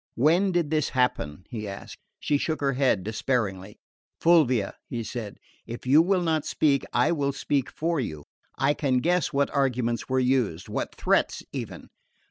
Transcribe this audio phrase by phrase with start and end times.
[0.15, 1.99] "When did this happen?" he asked.
[2.19, 3.77] She shook her head despairingly.
[4.19, 8.23] "Fulvia," he said, "if you will not speak I will speak for you.
[8.57, 11.89] I can guess what arguments were used what threats, even.